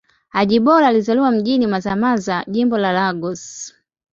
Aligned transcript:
Ajibola 0.31 0.87
alizaliwa 0.87 1.31
mjini 1.31 1.67
Mazamaza, 1.67 2.43
Jimbo 2.47 2.77
la 2.77 2.91
Lagos. 2.93 3.73